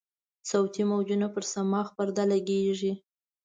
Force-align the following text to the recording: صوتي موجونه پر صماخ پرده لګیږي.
صوتي 0.49 0.81
موجونه 0.91 1.27
پر 1.33 1.43
صماخ 1.53 1.87
پرده 1.97 2.23
لګیږي. 2.31 2.93